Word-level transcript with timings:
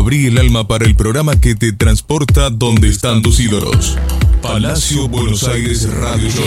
Abrí 0.00 0.28
el 0.28 0.38
alma 0.38 0.66
para 0.66 0.86
el 0.86 0.94
programa 0.94 1.38
que 1.38 1.54
te 1.54 1.74
transporta 1.74 2.48
donde 2.48 2.88
están 2.88 3.20
tus 3.20 3.38
ídolos. 3.38 3.98
Palacio 4.40 5.06
Buenos 5.08 5.42
Aires 5.42 5.86
Radio 5.92 6.30
Show. 6.30 6.42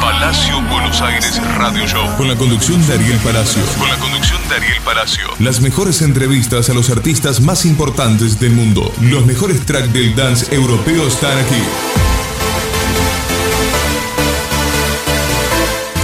Palacio 0.00 0.62
Buenos 0.70 0.98
Aires 1.02 1.42
Radio 1.58 1.86
Show. 1.86 2.16
Con 2.16 2.26
la 2.26 2.36
conducción 2.36 2.86
de 2.86 2.94
Ariel 2.94 3.18
Palacio. 3.18 3.62
Con 3.78 3.86
la 3.86 3.98
conducción 3.98 4.40
de 4.48 4.54
Ariel 4.54 4.82
Palacio. 4.82 5.26
Las 5.40 5.60
mejores 5.60 6.00
entrevistas 6.00 6.70
a 6.70 6.72
los 6.72 6.88
artistas 6.88 7.42
más 7.42 7.66
importantes 7.66 8.40
del 8.40 8.52
mundo. 8.52 8.90
Los 9.02 9.26
mejores 9.26 9.66
tracks 9.66 9.92
del 9.92 10.16
dance 10.16 10.54
europeo 10.54 11.06
están 11.06 11.36
aquí. 11.36 12.01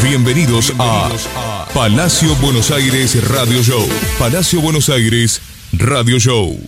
Bienvenidos 0.08 0.72
a 0.78 1.68
Palacio 1.74 2.34
Buenos 2.36 2.70
Aires 2.70 3.28
Radio 3.28 3.62
Show. 3.62 3.86
Palacio 4.18 4.58
Buenos 4.62 4.88
Aires 4.88 5.42
Radio 5.74 6.18
Show. 6.18 6.58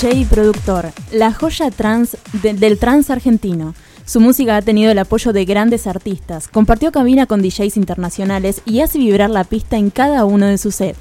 DJ 0.00 0.14
y 0.20 0.24
productor, 0.24 0.92
la 1.12 1.30
joya 1.32 1.70
trans 1.70 2.16
de- 2.42 2.54
del 2.54 2.78
trans 2.78 3.10
argentino. 3.10 3.74
Su 4.06 4.18
música 4.20 4.56
ha 4.56 4.62
tenido 4.62 4.90
el 4.90 4.98
apoyo 4.98 5.34
de 5.34 5.44
grandes 5.44 5.86
artistas, 5.86 6.48
compartió 6.48 6.90
cabina 6.90 7.26
con 7.26 7.42
DJs 7.42 7.76
internacionales 7.76 8.62
y 8.64 8.80
hace 8.80 8.98
vibrar 8.98 9.28
la 9.28 9.44
pista 9.44 9.76
en 9.76 9.90
cada 9.90 10.24
uno 10.24 10.46
de 10.46 10.56
sus 10.56 10.76
sets. 10.76 10.98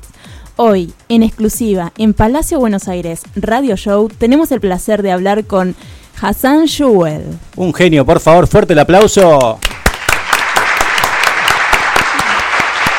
Hoy, 0.58 0.94
en 1.08 1.23
exclusiva, 1.23 1.94
en 1.97 2.14
Palacio 2.14 2.59
Buenos 2.59 2.89
Aires 2.89 3.22
Radio 3.38 3.78
Show, 3.78 4.09
tenemos 4.17 4.52
el 4.52 4.59
placer 4.59 5.02
de 5.02 5.11
hablar 5.13 5.45
con 5.45 5.75
Hassan 6.22 6.67
Jewel. 6.67 7.23
Un 7.56 7.73
genio, 7.73 8.06
por 8.06 8.19
favor, 8.19 8.47
fuerte 8.47 8.73
el 8.73 8.80
aplauso. 8.80 9.59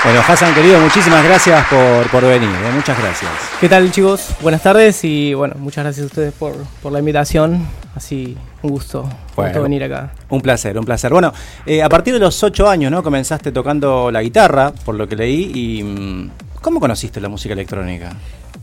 Bueno, 0.02 0.20
Hassan, 0.26 0.54
querido, 0.54 0.80
muchísimas 0.80 1.22
gracias 1.22 1.66
por, 1.66 2.08
por 2.10 2.22
venir. 2.22 2.48
eh, 2.48 2.72
Muchas 2.74 2.98
gracias. 2.98 3.30
¿Qué 3.60 3.68
tal 3.68 3.90
chicos? 3.92 4.30
Buenas 4.40 4.62
tardes 4.62 5.04
y 5.04 5.34
bueno, 5.34 5.56
muchas 5.58 5.84
gracias 5.84 6.04
a 6.04 6.06
ustedes 6.06 6.32
por, 6.32 6.54
por 6.82 6.90
la 6.92 7.00
invitación. 7.00 7.66
Así, 7.94 8.36
un 8.62 8.70
gusto, 8.70 9.02
Bueno. 9.36 9.50
gusto 9.50 9.62
venir 9.62 9.84
acá. 9.84 10.10
Un 10.30 10.40
placer, 10.40 10.78
un 10.78 10.84
placer. 10.86 11.12
Bueno, 11.12 11.34
eh, 11.66 11.82
a 11.82 11.88
partir 11.90 12.14
de 12.14 12.20
los 12.20 12.42
ocho 12.42 12.68
años, 12.68 12.90
¿no? 12.90 13.02
Comenzaste 13.02 13.52
tocando 13.52 14.10
la 14.10 14.22
guitarra, 14.22 14.72
por 14.72 14.94
lo 14.94 15.06
que 15.06 15.16
leí, 15.16 15.50
y 15.54 15.82
mm, 15.82 16.30
¿cómo 16.62 16.80
conociste 16.80 17.20
la 17.20 17.28
música 17.28 17.52
electrónica? 17.52 18.10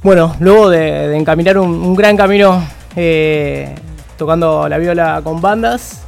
Bueno, 0.01 0.35
luego 0.39 0.69
de, 0.71 1.09
de 1.09 1.17
encaminar 1.17 1.59
un, 1.59 1.69
un 1.69 1.95
gran 1.95 2.17
camino 2.17 2.63
eh, 2.95 3.75
tocando 4.17 4.67
la 4.67 4.77
viola 4.79 5.21
con 5.23 5.39
bandas, 5.39 6.03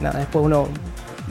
nada, 0.00 0.18
después 0.18 0.44
uno 0.44 0.66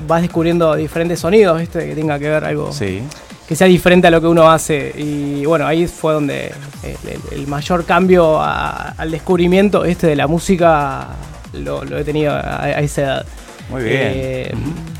va 0.09 0.21
descubriendo 0.21 0.75
diferentes 0.75 1.19
sonidos, 1.19 1.59
¿viste? 1.59 1.87
Que 1.87 1.95
tenga 1.95 2.17
que 2.19 2.29
ver 2.29 2.43
algo 2.45 2.71
Sí. 2.71 3.01
que 3.47 3.55
sea 3.55 3.67
diferente 3.67 4.07
a 4.07 4.11
lo 4.11 4.21
que 4.21 4.27
uno 4.27 4.49
hace. 4.49 4.93
Y 4.97 5.45
bueno, 5.45 5.65
ahí 5.65 5.87
fue 5.87 6.13
donde 6.13 6.51
el, 6.83 7.09
el- 7.09 7.39
el 7.39 7.47
mayor 7.47 7.85
cambio 7.85 8.39
a- 8.41 8.89
al 8.97 9.11
descubrimiento 9.11 9.85
este 9.85 10.07
de 10.07 10.15
la 10.15 10.27
música 10.27 11.07
lo, 11.53 11.83
lo 11.83 11.97
he 11.97 12.03
tenido 12.03 12.33
a, 12.33 12.63
a 12.63 12.79
esa 12.79 13.01
edad. 13.01 13.25
Muy 13.69 13.83
bien. 13.83 13.97
Eh, 14.01 14.51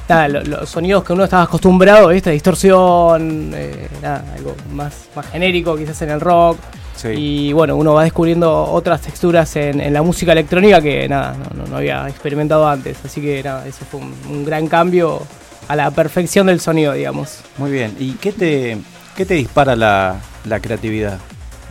nada, 0.08 0.28
lo- 0.28 0.44
los 0.44 0.70
sonidos 0.70 1.04
que 1.04 1.14
uno 1.14 1.24
estaba 1.24 1.44
acostumbrado, 1.44 2.08
¿viste? 2.10 2.32
distorsión, 2.32 3.52
eh, 3.56 3.88
nada, 4.02 4.24
algo 4.36 4.56
más, 4.72 4.94
más 5.16 5.26
genérico 5.28 5.76
quizás 5.78 6.02
en 6.04 6.10
el 6.12 6.20
rock. 6.22 6.58
Sí. 7.02 7.08
Y 7.16 7.54
bueno, 7.54 7.78
uno 7.78 7.94
va 7.94 8.04
descubriendo 8.04 8.52
otras 8.66 9.02
texturas 9.02 9.56
en, 9.56 9.80
en 9.80 9.94
la 9.94 10.02
música 10.02 10.34
electrónica 10.34 10.82
que 10.82 11.08
nada, 11.08 11.36
no, 11.70 11.78
había 11.78 12.08
experimentado 12.10 12.68
antes. 12.68 12.98
Así 13.06 13.22
que 13.22 13.42
nada, 13.42 13.66
eso 13.66 13.86
fue 13.90 14.02
un, 14.02 14.14
un 14.30 14.44
gran 14.44 14.68
cambio 14.68 15.22
a 15.70 15.76
la 15.78 15.92
perfección 15.92 16.48
del 16.48 16.60
sonido, 16.60 16.92
digamos. 16.94 17.40
Muy 17.58 17.72
bien. 17.72 17.96
¿Y 18.00 18.14
qué 18.14 18.32
te, 18.34 18.78
qué 19.16 19.26
te 19.26 19.36
dispara 19.36 19.76
la, 19.78 20.18
la 20.46 20.60
creatividad? 20.60 21.20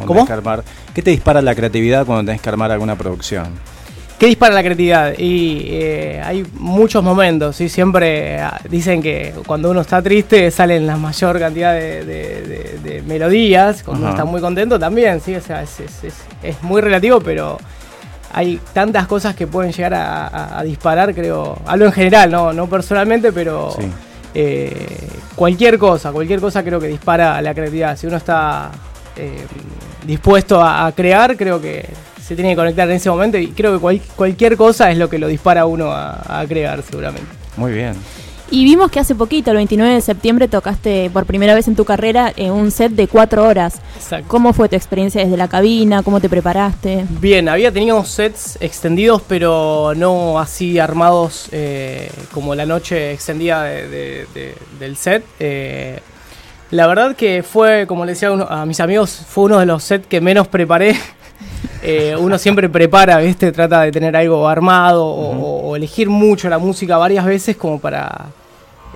¿Cómo? 0.06 0.24
que 0.24 0.32
armar- 0.32 0.62
¿Qué 0.94 1.02
te 1.02 1.10
dispara 1.10 1.42
la 1.42 1.54
creatividad 1.54 2.06
cuando 2.06 2.24
tenés 2.24 2.40
que 2.40 2.48
armar 2.48 2.70
alguna 2.70 2.96
producción? 2.96 3.48
¿Qué 4.18 4.26
dispara 4.26 4.52
la 4.54 4.62
creatividad? 4.62 5.14
Y 5.16 5.68
eh, 5.70 6.20
hay 6.24 6.44
muchos 6.54 7.04
momentos, 7.04 7.54
¿sí? 7.54 7.68
Siempre 7.68 8.40
ah, 8.40 8.60
dicen 8.68 9.00
que 9.00 9.32
cuando 9.46 9.70
uno 9.70 9.82
está 9.82 10.02
triste 10.02 10.50
salen 10.50 10.86
la 10.88 10.96
mayor 10.96 11.38
cantidad 11.38 11.72
de, 11.72 12.04
de- 12.04 12.42
de- 12.42 12.78
de 12.82 13.02
melodías, 13.02 13.84
cuando 13.84 14.02
uno 14.02 14.10
está 14.10 14.24
muy 14.24 14.40
contento 14.40 14.76
también, 14.76 15.20
¿sí? 15.20 15.36
O 15.36 15.40
sea, 15.40 15.62
es, 15.62 15.78
es- 15.78 16.02
es- 16.04 16.14
es 16.42 16.62
muy 16.64 16.80
relativo, 16.80 17.20
pero 17.20 17.58
hay 18.32 18.58
tantas 18.72 19.06
cosas 19.06 19.36
que 19.36 19.46
pueden 19.46 19.70
llegar 19.72 19.94
a, 19.94 20.26
a- 20.26 20.58
a 20.58 20.62
disparar, 20.64 21.14
creo. 21.14 21.56
Hablo 21.64 21.86
en 21.86 21.92
general, 21.92 22.28
no, 22.30 22.52
no 22.52 22.66
personalmente, 22.68 23.30
pero 23.32 23.70
Sí. 23.78 23.86
eh, 24.34 24.86
cualquier 25.36 25.78
cosa, 25.78 26.10
cualquier 26.10 26.40
cosa 26.40 26.64
creo 26.64 26.80
que 26.80 26.88
dispara 26.88 27.40
la 27.40 27.54
creatividad. 27.54 27.96
Si 27.96 28.08
uno 28.08 28.16
está 28.16 28.70
eh, 29.16 29.46
dispuesto 30.04 30.60
a, 30.60 30.86
a 30.86 30.92
crear, 30.92 31.36
creo 31.36 31.60
que 31.60 31.86
se 32.28 32.34
tiene 32.36 32.50
que 32.50 32.56
conectar 32.56 32.88
en 32.90 32.96
ese 32.96 33.08
momento 33.10 33.38
y 33.38 33.48
creo 33.48 33.72
que 33.72 33.78
cual- 33.80 34.00
cualquier 34.14 34.56
cosa 34.58 34.90
es 34.90 34.98
lo 34.98 35.08
que 35.08 35.18
lo 35.18 35.26
dispara 35.26 35.62
a 35.62 35.66
uno 35.66 35.90
a, 35.90 36.40
a 36.40 36.46
crear 36.46 36.82
seguramente. 36.82 37.26
Muy 37.56 37.72
bien. 37.72 37.94
Y 38.50 38.64
vimos 38.64 38.90
que 38.90 38.98
hace 38.98 39.14
poquito, 39.14 39.50
el 39.50 39.58
29 39.58 39.92
de 39.92 40.00
septiembre, 40.00 40.48
tocaste 40.48 41.10
por 41.12 41.26
primera 41.26 41.54
vez 41.54 41.68
en 41.68 41.76
tu 41.76 41.84
carrera 41.84 42.32
eh, 42.34 42.50
un 42.50 42.70
set 42.70 42.92
de 42.92 43.06
cuatro 43.06 43.44
horas. 43.46 43.74
Exacto. 43.96 44.26
¿Cómo 44.28 44.54
fue 44.54 44.70
tu 44.70 44.76
experiencia 44.76 45.22
desde 45.22 45.36
la 45.36 45.48
cabina? 45.48 46.02
¿Cómo 46.02 46.18
te 46.18 46.30
preparaste? 46.30 47.04
Bien, 47.20 47.46
había 47.50 47.70
tenido 47.72 48.02
sets 48.06 48.56
extendidos, 48.62 49.20
pero 49.28 49.92
no 49.96 50.38
así 50.38 50.78
armados 50.78 51.48
eh, 51.52 52.10
como 52.32 52.54
la 52.54 52.64
noche 52.64 53.12
extendida 53.12 53.64
de- 53.64 53.86
de- 53.88 54.26
de- 54.34 54.54
del 54.80 54.96
set. 54.96 55.24
Eh, 55.40 56.00
la 56.70 56.86
verdad 56.86 57.16
que 57.16 57.42
fue, 57.42 57.86
como 57.86 58.06
le 58.06 58.12
decía 58.12 58.28
a 58.28 58.32
uno- 58.32 58.46
a 58.48 58.64
mis 58.64 58.80
amigos, 58.80 59.10
fue 59.28 59.44
uno 59.44 59.58
de 59.58 59.66
los 59.66 59.84
sets 59.84 60.06
que 60.06 60.22
menos 60.22 60.48
preparé. 60.48 60.96
Eh, 61.82 62.16
uno 62.18 62.38
siempre 62.38 62.68
prepara, 62.68 63.18
¿viste? 63.18 63.52
Trata 63.52 63.82
de 63.82 63.92
tener 63.92 64.16
algo 64.16 64.48
armado 64.48 65.04
o, 65.06 65.68
o 65.68 65.76
elegir 65.76 66.08
mucho 66.08 66.48
la 66.48 66.58
música 66.58 66.96
varias 66.96 67.24
veces 67.24 67.56
como 67.56 67.78
para... 67.78 68.26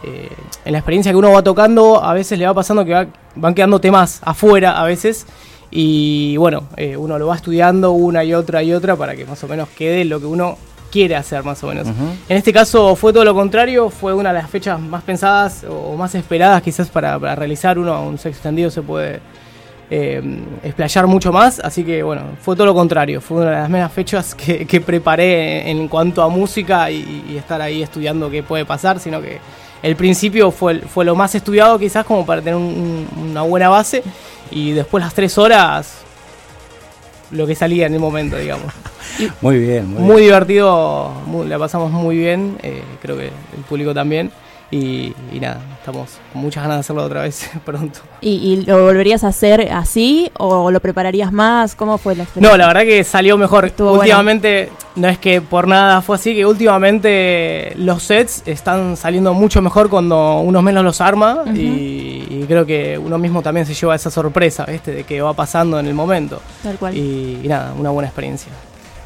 eh, 0.04 0.28
en 0.64 0.72
la 0.72 0.78
experiencia 0.78 1.12
que 1.12 1.16
uno 1.16 1.30
va 1.32 1.42
tocando, 1.42 2.03
a 2.03 2.12
veces 2.12 2.38
le 2.38 2.47
va 2.47 2.54
pasando 2.54 2.84
que 2.84 2.92
va- 2.92 3.06
van 3.36 3.54
quedando 3.54 3.80
temas 3.80 4.20
afuera 4.25 4.80
a 4.80 4.84
veces. 4.84 5.26
Y 5.70 6.36
bueno, 6.36 6.64
eh, 6.76 6.97
uno 6.97 7.19
lo 7.19 7.28
va 7.28 7.36
estudiando 7.36 7.92
una 7.92 8.22
y 8.25 8.34
otra 8.34 8.62
y 8.62 8.72
otra 8.74 8.94
para 8.97 9.16
que 9.16 9.24
más 9.24 9.42
o 9.42 9.48
menos 9.48 9.69
quede 9.70 10.04
lo 10.04 10.20
que 10.20 10.26
uno 10.26 10.59
quiere 10.91 11.16
hacer 11.16 11.42
más 11.44 11.62
o 11.64 11.69
menos. 11.69 11.88
En 12.28 12.36
este 12.36 12.53
caso 12.53 12.95
fue 12.97 13.12
todo 13.15 13.24
lo 13.24 13.34
contrario, 13.34 13.88
fue 13.88 14.12
una 14.12 14.33
de 14.34 14.41
las 14.42 14.50
fechas 14.50 14.78
más 14.78 15.03
pensadas 15.03 15.65
o 15.66 15.97
más 15.97 16.15
esperadas 16.15 16.60
quizás 16.62 16.88
para, 16.91 17.18
para 17.18 17.34
realizar 17.36 17.78
uno, 17.78 18.03
un 18.06 18.18
sexo 18.18 18.28
extendido 18.36 18.71
se 18.71 18.83
puede 18.83 19.21
eh, 19.94 20.22
explayar 20.65 21.06
mucho 21.06 21.33
más, 21.33 21.60
así 21.60 21.84
que 21.84 22.03
bueno, 22.03 22.22
fue 22.41 22.56
todo 22.56 22.65
lo 22.66 22.72
contrario, 22.74 23.21
fue 23.21 23.42
una 23.42 23.50
de 23.50 23.56
las 23.56 23.68
menos 23.68 23.92
fechas 23.92 24.34
que, 24.34 24.66
que 24.66 24.80
preparé 24.80 25.68
en, 25.71 25.86
cuanto 25.86 26.22
a 26.22 26.28
música 26.30 26.91
y, 26.91 27.27
y 27.28 27.36
estar 27.36 27.60
ahí 27.60 27.83
estudiando 27.83 28.30
qué 28.30 28.42
puede 28.42 28.65
pasar, 28.65 28.98
sino 28.98 29.21
que 29.21 29.39
el 29.83 29.94
principio 29.94 30.50
fue, 30.50 30.78
fue 30.80 31.04
lo 31.04 31.15
más 31.15 31.34
estudiado 31.34 31.78
quizás 31.78 32.06
como 32.06 32.24
para 32.24 32.41
tener 32.41 32.54
un- 32.54 33.06
un- 33.18 33.30
una 33.33 33.42
buena 33.42 33.68
base 33.68 34.03
y 34.50 34.71
después 34.72 35.04
las 35.04 35.12
tres 35.12 35.36
horas 35.36 35.98
lo 37.30 37.47
que 37.47 37.54
salía 37.54 37.86
en 37.86 37.95
el 37.95 38.00
momento, 38.00 38.36
digamos. 38.38 38.72
Muy 39.42 39.59
bien, 39.59 39.86
muy, 39.88 40.00
Muy 40.03 40.16
bien. 40.16 40.24
divertido, 40.28 41.10
muy- 41.27 41.47
la 41.48 41.59
pasamos 41.59 41.91
muy 41.91 42.16
bien, 42.16 42.56
eh, 42.62 42.83
creo 43.03 43.16
que 43.18 43.27
el 43.27 43.62
público 43.68 43.92
también. 43.92 44.30
Y, 44.72 45.13
nada, 45.39 45.60
estamos 45.78 46.19
con 46.33 46.41
muchas 46.41 46.63
ganas 46.63 46.78
de 46.78 46.80
hacerlo 46.80 47.04
otra 47.04 47.22
vez 47.22 47.51
pronto. 47.65 48.01
¿Y, 48.22 48.65
lo 48.65 48.83
volverías 48.83 49.22
a 49.22 49.28
hacer 49.28 49.71
así 49.71 50.30
o 50.39 50.71
lo 50.71 50.80
prepararías 50.80 51.30
más? 51.30 51.74
¿Cómo 51.74 51.98
fue 51.98 52.16
la 52.16 52.22
experiencia? 52.22 52.51
No, 52.51 52.57
la 52.57 52.69
verdad 52.69 52.83
que 52.84 53.04
salió 53.04 53.36
mejor. 53.36 53.71
últimamente, 53.78 54.71
no 54.97 55.09
es 55.09 55.19
que 55.19 55.42
por 55.42 55.69
nada 55.69 56.01
fue 56.01 56.16
así, 56.16 56.34
que 56.34 56.47
últimamente 56.47 57.74
los 57.77 58.03
sets 58.03 58.45
están 58.47 58.97
saliendo 58.97 59.34
mucho 59.34 59.60
mejor 59.60 59.91
cuando 59.91 60.41
uno 60.41 60.63
menos 60.63 60.83
los 60.84 61.03
arma 61.03 61.45
y, 61.54 62.47
creo 62.48 62.65
que 62.66 62.98
uno 62.98 63.19
mismo 63.19 63.42
también 63.42 63.66
se 63.66 63.74
lleva 63.74 63.95
esa 63.95 64.10
sorpresa, 64.10 64.65
¿viste? 64.65 64.92
De 64.92 65.04
que 65.04 65.21
va 65.21 65.34
pasando 65.34 65.78
en 65.78 65.86
el 65.86 65.95
momento. 65.95 66.41
Tal 66.63 66.78
cual. 66.78 66.97
y 66.97 67.42
nada, 67.45 67.74
una 67.78 67.91
buena 67.91 68.09
experiencia. 68.09 68.51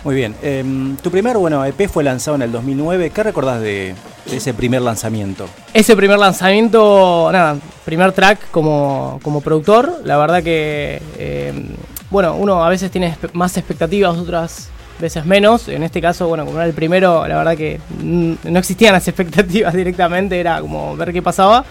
Muy 0.06 0.14
bien. 0.14 0.36
Em, 0.40 0.96
tu 0.98 1.10
primer 1.10 1.36
EP 1.36 1.88
fue 1.88 2.04
lanzado 2.04 2.36
en 2.36 2.42
el 2.42 2.52
2009. 2.52 3.10
¿Qué 3.10 3.24
recordás 3.24 3.60
de, 3.60 3.92
ese 4.30 4.54
primer 4.54 4.80
lanzamiento? 4.80 5.48
Ese 5.74 5.96
primer 5.96 6.16
lanzamiento, 6.16 7.28
nada, 7.32 7.56
primer 7.84 8.12
track 8.12 8.52
como, 8.52 9.18
como 9.24 9.40
productor. 9.40 10.02
La 10.04 10.16
verdad 10.16 10.44
que, 10.44 11.02
em, 11.18 11.70
bueno, 12.08 12.36
uno 12.36 12.64
a 12.64 12.68
veces 12.68 12.92
tiene 12.92 13.16
más 13.32 13.56
expectativas, 13.56 14.16
otras 14.16 14.68
veces 15.00 15.26
menos. 15.26 15.66
En 15.66 15.82
este 15.82 16.00
caso, 16.00 16.28
bueno, 16.28 16.44
como 16.44 16.58
era 16.58 16.66
el 16.66 16.72
primero, 16.72 17.26
la 17.26 17.38
verdad 17.38 17.56
que 17.56 17.80
no 17.98 18.60
existían 18.60 18.92
las 18.92 19.08
expectativas 19.08 19.74
directamente, 19.74 20.38
era 20.38 20.60
como 20.60 20.96
ver 20.96 21.12
qué 21.12 21.20
pasaba. 21.20 21.64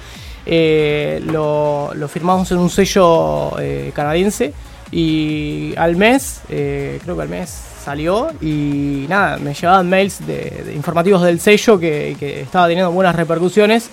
Eh, 0.46 1.22
lo, 1.26 1.90
firmamos 2.10 2.52
en 2.52 2.58
un 2.58 2.70
sello 2.70 3.58
eh, 3.62 3.94
canadiense 3.96 4.54
y 4.92 5.74
al 5.78 5.96
mes, 5.96 6.42
eh, 6.50 7.00
creo 7.04 7.16
que 7.16 7.22
al 7.24 7.30
mes 7.30 7.50
salió 7.84 8.32
y 8.42 9.06
nada, 9.10 9.38
me 9.38 9.54
llevaban 9.54 9.90
mails 9.90 10.26
de, 10.26 10.74
informativos 10.76 11.22
del 11.24 11.40
sello 11.40 11.80
que, 11.80 12.42
estaba 12.42 12.68
teniendo 12.68 12.92
buenas 12.92 13.16
repercusiones. 13.16 13.90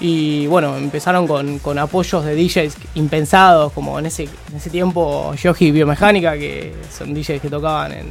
Y 0.00 0.46
bueno, 0.48 0.76
empezaron 0.76 1.28
con, 1.28 1.78
apoyos 1.78 2.24
de 2.24 2.34
DJs 2.34 2.76
impensados, 2.94 3.72
como 3.72 3.98
en 3.98 4.06
ese, 4.06 4.24
en 4.24 4.56
ese 4.56 4.68
tiempo 4.68 5.32
Yogi 5.34 5.70
Biomecánica, 5.70 6.32
que 6.34 6.74
son 6.90 7.14
DJs 7.14 7.40
que 7.40 7.48
tocaban 7.48 7.92
en, 7.92 8.10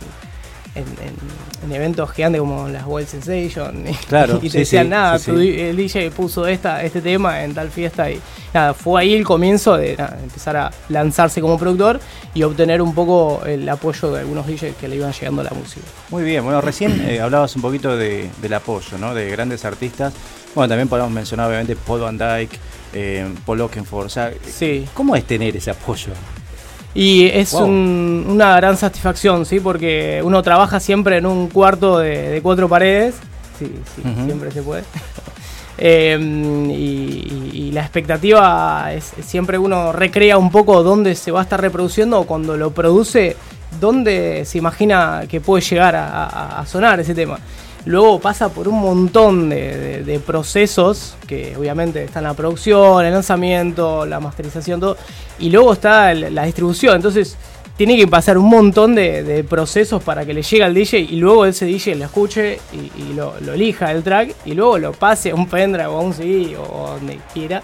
en, 0.75 1.73
eventos 1.73 2.11
gigantes 2.11 2.39
como 2.41 2.67
las 2.67 2.83
Wild 2.85 3.07
Sensation 3.07 3.83
claro, 4.07 4.39
y, 4.41 4.49
te 4.49 4.59
decían 4.59 4.89
nada, 4.89 5.19
el 5.27 5.75
DJ 5.75 6.11
puso 6.11 6.47
esta, 6.47 6.83
este 6.83 7.01
tema 7.01 7.43
en 7.43 7.53
tal 7.53 7.69
fiesta 7.69 8.09
y 8.09 8.19
nada, 8.53 8.73
fue 8.73 9.01
ahí 9.01 9.13
el 9.13 9.23
comienzo 9.23 9.77
de 9.77 9.93
empezar 9.93 10.57
a 10.57 10.71
lanzarse 10.89 11.39
como 11.41 11.57
productor 11.57 11.99
y 12.33 12.43
obtener 12.43 12.81
un 12.81 12.93
poco 12.93 13.43
el 13.45 13.67
apoyo 13.67 14.11
de 14.11 14.21
algunos 14.21 14.47
DJs 14.47 14.75
que 14.79 14.87
le 14.87 14.97
iban 14.97 15.11
llegando 15.11 15.41
a 15.41 15.45
la 15.45 15.51
música. 15.51 15.85
Muy 16.09 16.23
bien, 16.23 16.43
bueno, 16.43 16.61
recién 16.61 17.01
eh, 17.07 17.19
hablabas 17.19 17.55
un 17.55 17.61
poquito 17.61 17.95
de, 17.95 18.29
del 18.41 18.53
apoyo, 18.53 18.97
¿no? 18.97 19.13
De 19.13 19.29
grandes 19.29 19.65
artistas. 19.65 20.13
Bueno, 20.55 20.69
también 20.69 20.87
podemos 20.87 21.11
mencionar 21.11 21.47
obviamente 21.47 21.75
Paul 21.75 22.01
Van 22.01 22.17
Dyke, 22.17 22.57
eh, 22.93 23.27
Paul 23.45 23.61
Oakenfold. 23.61 24.07
O 24.07 24.09
sea, 24.09 24.33
sí. 24.45 24.85
¿cómo 24.93 25.15
es 25.15 25.23
tener 25.25 25.55
ese 25.55 25.71
apoyo? 25.71 26.11
Y 26.93 27.27
es 27.27 27.53
una 27.53 28.57
gran 28.57 28.75
satisfacción, 28.75 29.45
¿sí? 29.45 29.59
Porque 29.59 30.21
uno 30.23 30.41
trabaja 30.43 30.79
siempre 30.79 31.17
en 31.17 31.25
un 31.25 31.47
cuarto 31.47 31.99
de, 31.99 32.39
cuatro 32.43 32.67
paredes. 32.67 33.15
Sí, 33.57 33.71
sí, 33.95 34.01
siempre 34.25 34.51
se 34.51 34.61
puede. 34.61 34.83
Em, 35.83 36.69
y, 36.69 37.71
la 37.71 37.81
expectativa 37.81 38.93
es 38.93 39.13
siempre 39.21 39.57
uno 39.57 39.91
recrea 39.91 40.37
un 40.37 40.51
poco 40.51 40.83
dónde 40.83 41.15
se 41.15 41.31
va 41.31 41.39
a 41.39 41.43
estar 41.43 41.59
reproduciendo 41.59 42.19
o 42.19 42.27
cuando 42.27 42.55
lo 42.55 42.71
produce, 42.71 43.35
dónde 43.79 44.43
se 44.45 44.59
imagina 44.59 45.23
que 45.27 45.41
puede 45.41 45.63
llegar 45.63 45.95
a 45.95 46.63
sonar 46.67 46.99
ese 46.99 47.15
tema. 47.15 47.39
Luego 47.85 48.19
pasa 48.19 48.49
por 48.49 48.67
un 48.67 48.79
montón 48.79 49.49
de, 49.49 50.21
procesos, 50.25 51.15
que 51.27 51.55
obviamente 51.57 52.03
está 52.03 52.19
en 52.19 52.25
la 52.25 52.33
producción, 52.33 53.03
el 53.05 53.11
lanzamiento, 53.11 54.05
la 54.05 54.19
masterización, 54.19 54.79
todo, 54.79 54.97
y 55.39 55.49
luego 55.49 55.73
está 55.73 56.13
la 56.13 56.43
distribución. 56.43 56.95
Entonces 56.95 57.37
tiene 57.77 57.97
que 57.97 58.07
pasar 58.07 58.37
un 58.37 58.49
montón 58.49 58.93
de, 58.93 59.43
procesos 59.49 60.03
para 60.03 60.25
que 60.25 60.33
le 60.33 60.43
llegue 60.43 60.63
al 60.63 60.73
DJ 60.75 60.99
y 60.99 61.15
luego 61.15 61.45
ese 61.45 61.65
DJ 61.65 61.95
lo 61.95 62.05
escuche 62.05 62.59
y, 62.71 63.13
lo, 63.13 63.33
elija 63.51 63.91
el 63.91 64.03
track 64.03 64.35
y 64.45 64.53
luego 64.53 64.77
lo 64.77 64.91
pase 64.91 65.31
a 65.31 65.35
un 65.35 65.47
pendrive 65.47 65.87
o 65.87 65.97
a 65.97 66.01
un 66.01 66.13
CD 66.13 66.55
o 66.57 66.91
donde 66.91 67.19
quiera. 67.33 67.63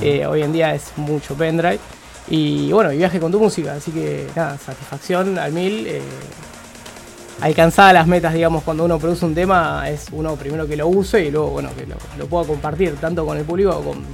Eh, 0.00 0.24
hoy 0.26 0.42
en 0.42 0.52
día 0.52 0.74
es 0.74 0.92
mucho 0.96 1.34
pendrive. 1.34 1.80
Y 2.28 2.72
bueno, 2.72 2.92
y 2.92 2.98
viaje 2.98 3.20
con 3.20 3.30
tu 3.30 3.38
música, 3.38 3.74
así 3.74 3.92
que 3.92 4.26
nada, 4.34 4.58
satisfacción 4.58 5.38
al 5.38 5.52
mil. 5.52 5.86
Eh, 5.86 6.00
alcanzada 7.40 7.92
las 7.92 8.06
metas, 8.06 8.34
digamos, 8.34 8.62
cuando 8.62 8.84
uno 8.84 8.98
produce 8.98 9.24
un 9.24 9.34
tema, 9.34 9.88
es 9.88 10.06
uno 10.12 10.36
primero 10.36 10.66
que 10.66 10.76
lo 10.76 10.88
use 10.88 11.24
y 11.24 11.30
luego, 11.30 11.50
bueno, 11.50 11.70
que 11.76 11.86
lo, 11.86 12.26
pueda 12.26 12.46
compartir 12.46 12.96
tanto 12.96 13.26
con 13.26 13.36
el 13.36 13.44
público 13.44 13.74
como 13.74 13.92
con 13.92 14.04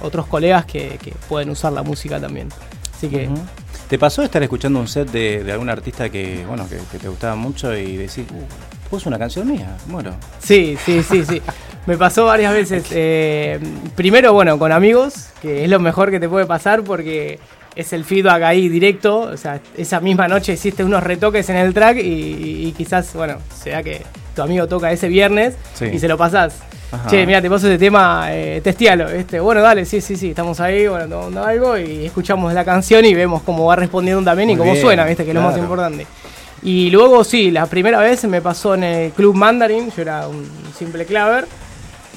otros 0.00 0.26
colegas 0.26 0.64
que, 0.64 0.98
pueden 1.28 1.50
usar 1.50 1.72
la 1.72 1.82
música 1.82 2.20
también. 2.20 2.48
Así 2.94 3.08
que... 3.08 3.28
¿Te 3.88 3.98
pasó 3.98 4.22
estar 4.22 4.42
escuchando 4.42 4.80
un 4.80 4.88
set 4.88 5.10
de, 5.10 5.52
algún 5.52 5.68
artista 5.68 6.08
que, 6.08 6.44
bueno, 6.46 6.66
que, 6.66 6.98
te 6.98 7.08
gustaba 7.08 7.34
mucho 7.34 7.76
y 7.76 7.96
decir, 7.96 8.24
uh, 8.32 8.88
puso 8.88 9.10
una 9.10 9.18
canción 9.18 9.46
mía? 9.46 9.76
Bueno. 9.86 10.12
Sí, 10.38 10.78
sí, 10.82 11.02
sí, 11.02 11.24
sí. 11.26 11.42
Me 11.86 11.98
pasó 11.98 12.24
varias 12.24 12.54
veces. 12.54 12.86
Eh, 12.90 13.60
primero, 13.94 14.32
bueno, 14.32 14.58
con 14.58 14.72
amigos, 14.72 15.26
que 15.42 15.64
es 15.64 15.68
lo 15.68 15.78
mejor 15.78 16.10
que 16.10 16.20
te 16.20 16.28
puede 16.28 16.46
pasar 16.46 16.82
porque 16.84 17.38
es 17.74 17.92
el 17.92 18.04
feedback 18.04 18.42
ahí 18.42 18.68
directo. 18.68 19.20
O 19.20 19.36
sea, 19.36 19.60
esa 19.76 20.00
misma 20.00 20.28
noche 20.28 20.52
hiciste 20.54 20.84
unos 20.84 21.02
retoques 21.02 21.48
en 21.50 21.56
el 21.56 21.74
track 21.74 21.98
y, 21.98 22.72
quizás, 22.76 23.12
bueno, 23.14 23.38
sea 23.54 23.82
que 23.82 24.02
tu 24.34 24.42
amigo 24.42 24.66
toca 24.66 24.90
ese 24.90 25.08
viernes 25.08 25.54
y 25.92 25.98
se 25.98 26.08
lo 26.08 26.16
pasás. 26.16 26.60
Che, 27.08 27.24
mira, 27.24 27.40
te 27.40 27.48
paso 27.48 27.68
ese 27.68 27.78
tema, 27.78 28.26
eh, 28.28 28.60
testialo. 28.62 29.08
Este, 29.08 29.40
bueno, 29.40 29.62
dale, 29.62 29.86
sí, 29.86 30.02
sí, 30.02 30.14
sí, 30.16 30.30
estamos 30.30 30.60
ahí, 30.60 30.86
bueno, 30.86 31.08
tomando 31.08 31.42
algo 31.42 31.78
y 31.78 32.04
escuchamos 32.04 32.52
la 32.52 32.66
canción 32.66 33.04
y 33.06 33.14
vemos 33.14 33.42
cómo 33.42 33.64
va 33.64 33.76
respondiendo 33.76 34.22
también 34.22 34.50
y 34.50 34.56
cómo 34.56 34.76
suena, 34.76 35.06
¿viste? 35.06 35.24
Que 35.24 35.30
es 35.30 35.34
lo 35.34 35.40
más 35.40 35.56
importante. 35.56 36.06
Y 36.62 36.90
luego, 36.90 37.24
sí, 37.24 37.50
la 37.50 37.66
primera 37.66 37.98
vez 37.98 38.24
me 38.24 38.42
pasó 38.42 38.74
en 38.74 38.84
el 38.84 39.12
Club 39.12 39.34
Mandarin, 39.34 39.90
yo 39.90 40.02
era 40.02 40.28
un 40.28 40.46
simple 40.78 41.06
claver, 41.06 41.46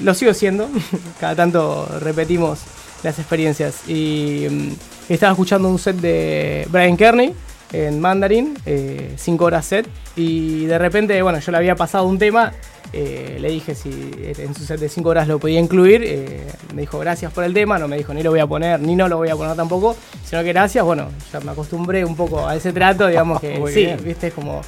lo 0.02 0.14
sigo 0.14 0.34
siendo, 0.34 0.68
cada 1.20 1.34
tanto 1.34 1.88
repetimos 2.00 2.60
las 3.02 3.18
experiencias. 3.18 3.88
Y 3.88 4.46
mm, 4.48 4.72
estaba 5.14 5.32
escuchando 5.32 5.68
un 5.68 5.78
set 5.78 5.96
de 5.96 6.66
Brian 6.70 6.96
Kearney 6.96 7.34
en 7.72 8.00
Mandarin, 8.00 8.56
5 8.64 8.64
eh, 8.66 9.46
horas 9.46 9.66
set, 9.66 9.88
y 10.14 10.66
de 10.66 10.78
repente, 10.78 11.20
bueno, 11.22 11.38
yo 11.40 11.52
le 11.52 11.58
había 11.58 11.74
pasado 11.74 12.06
un 12.06 12.18
tema, 12.18 12.52
eh, 12.92 13.38
le 13.40 13.50
dije 13.50 13.74
si 13.74 13.90
en 14.38 14.54
su 14.54 14.64
set 14.64 14.80
de 14.80 14.88
5 14.88 15.08
horas 15.08 15.28
lo 15.28 15.38
podía 15.38 15.60
incluir, 15.60 16.02
eh, 16.04 16.46
me 16.74 16.82
dijo 16.82 16.98
gracias 16.98 17.32
por 17.32 17.44
el 17.44 17.52
tema, 17.52 17.78
no 17.78 17.88
me 17.88 17.96
dijo 17.96 18.14
ni 18.14 18.22
lo 18.22 18.30
voy 18.30 18.40
a 18.40 18.46
poner, 18.46 18.80
ni 18.80 18.94
no 18.94 19.08
lo 19.08 19.16
voy 19.16 19.28
a 19.28 19.36
poner 19.36 19.56
tampoco, 19.56 19.96
sino 20.24 20.42
que 20.42 20.52
gracias, 20.52 20.84
bueno, 20.84 21.08
ya 21.32 21.40
me 21.40 21.50
acostumbré 21.50 22.04
un 22.04 22.16
poco 22.16 22.46
a 22.46 22.54
ese 22.54 22.72
trato, 22.72 23.06
digamos 23.08 23.40
que 23.42 23.60
sí, 23.72 23.88
viste, 24.02 24.28
es 24.28 24.34
como 24.34 24.62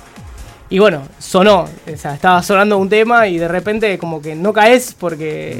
y 0.70 0.78
bueno, 0.78 1.02
sonó, 1.18 1.62
o 1.62 1.96
sea, 1.96 2.14
estaba 2.14 2.42
sonando 2.42 2.76
un 2.76 2.90
tema 2.90 3.26
y 3.26 3.38
de 3.38 3.48
repente 3.48 3.96
como 3.96 4.20
que 4.20 4.34
no 4.34 4.52
caes 4.52 4.94
porque 4.98 5.56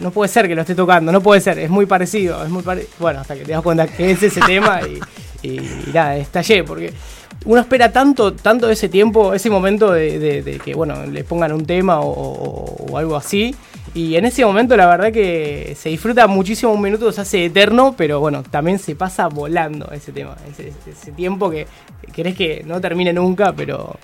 no, 0.00 0.12
puede 0.12 0.28
ser 0.28 0.46
que 0.46 0.54
lo 0.54 0.60
esté 0.60 0.76
tocando, 0.76 1.10
no 1.10 1.20
puede 1.20 1.40
ser, 1.40 1.58
es 1.58 1.70
muy 1.70 1.86
parecido, 1.86 2.44
es 2.44 2.50
muy 2.50 2.62
Bueno, 3.00 3.20
hasta 3.20 3.34
que 3.34 3.44
te 3.44 3.50
das 3.50 3.62
cuenta 3.62 3.88
que 3.88 4.12
es 4.12 4.22
ese 4.22 4.40
tema 4.42 4.80
y, 4.82 5.00
y, 5.48 5.60
nada, 5.92 6.16
estallé, 6.16 6.62
porque 6.62 6.92
uno 7.46 7.60
espera 7.60 7.90
tanto, 7.90 8.32
tanto 8.32 8.70
ese 8.70 8.88
tiempo, 8.88 9.34
ese 9.34 9.50
momento 9.50 9.90
de, 9.90 10.60
que, 10.64 10.74
bueno, 10.74 11.04
le 11.04 11.24
pongan 11.24 11.52
un 11.52 11.66
tema 11.66 11.98
o, 12.00 12.96
algo 12.96 13.16
así. 13.16 13.54
Y 13.92 14.16
en 14.16 14.24
ese 14.24 14.44
momento 14.44 14.76
la 14.76 14.86
verdad 14.86 15.12
que 15.12 15.76
se 15.78 15.88
disfruta 15.88 16.26
muchísimo 16.26 16.72
un 16.72 16.80
minuto, 16.80 17.12
se 17.12 17.20
hace 17.20 17.44
eterno, 17.44 17.94
pero 17.96 18.18
bueno, 18.18 18.42
también 18.42 18.78
se 18.78 18.96
pasa 18.96 19.28
volando 19.28 19.88
ese 19.92 20.10
tema, 20.10 20.36
ese, 20.50 20.72
ese 20.90 21.12
tiempo 21.12 21.50
que 21.50 21.66
querés 22.12 22.34
que 22.34 22.64
no 22.66 22.80
termine 22.80 23.12
nunca, 23.12 23.52
pero 23.52 23.96